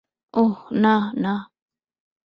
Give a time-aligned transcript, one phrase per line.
[0.33, 1.33] ওহ, না, না!